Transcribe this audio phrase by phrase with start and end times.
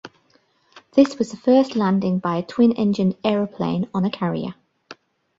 [0.93, 4.55] This was the first landing by a twin-engined aeroplane on a carrier.